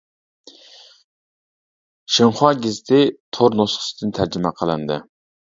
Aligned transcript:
شىنخۇا 2.15 2.49
گېزىتى 2.65 3.03
تور 3.39 3.59
نۇسخىسىدىن 3.61 4.17
تەرجىمە 4.19 4.55
قىلىندى. 4.63 5.01